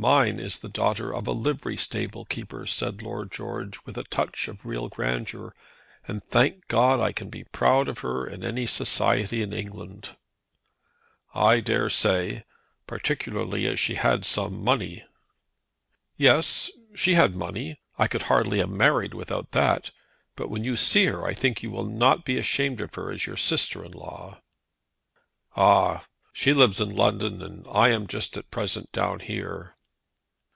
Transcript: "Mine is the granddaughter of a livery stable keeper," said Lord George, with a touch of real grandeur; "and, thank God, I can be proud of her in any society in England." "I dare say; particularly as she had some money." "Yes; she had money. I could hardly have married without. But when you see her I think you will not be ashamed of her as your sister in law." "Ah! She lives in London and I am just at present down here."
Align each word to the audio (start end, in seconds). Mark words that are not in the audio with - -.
"Mine 0.00 0.38
is 0.38 0.60
the 0.60 0.68
granddaughter 0.68 1.12
of 1.12 1.26
a 1.26 1.32
livery 1.32 1.76
stable 1.76 2.24
keeper," 2.24 2.68
said 2.68 3.02
Lord 3.02 3.32
George, 3.32 3.80
with 3.84 3.98
a 3.98 4.04
touch 4.04 4.46
of 4.46 4.64
real 4.64 4.86
grandeur; 4.86 5.56
"and, 6.06 6.22
thank 6.22 6.68
God, 6.68 7.00
I 7.00 7.10
can 7.10 7.28
be 7.28 7.42
proud 7.42 7.88
of 7.88 7.98
her 7.98 8.24
in 8.24 8.44
any 8.44 8.64
society 8.64 9.42
in 9.42 9.52
England." 9.52 10.10
"I 11.34 11.58
dare 11.58 11.90
say; 11.90 12.42
particularly 12.86 13.66
as 13.66 13.80
she 13.80 13.96
had 13.96 14.24
some 14.24 14.62
money." 14.62 15.04
"Yes; 16.16 16.70
she 16.94 17.14
had 17.14 17.34
money. 17.34 17.80
I 17.98 18.06
could 18.06 18.22
hardly 18.22 18.58
have 18.58 18.70
married 18.70 19.14
without. 19.14 19.50
But 19.50 20.48
when 20.48 20.62
you 20.62 20.76
see 20.76 21.06
her 21.06 21.26
I 21.26 21.34
think 21.34 21.60
you 21.64 21.72
will 21.72 21.86
not 21.88 22.24
be 22.24 22.38
ashamed 22.38 22.80
of 22.80 22.94
her 22.94 23.10
as 23.10 23.26
your 23.26 23.36
sister 23.36 23.84
in 23.84 23.90
law." 23.94 24.40
"Ah! 25.56 26.06
She 26.32 26.52
lives 26.52 26.80
in 26.80 26.90
London 26.94 27.42
and 27.42 27.66
I 27.68 27.88
am 27.88 28.06
just 28.06 28.36
at 28.36 28.52
present 28.52 28.92
down 28.92 29.18
here." 29.18 29.74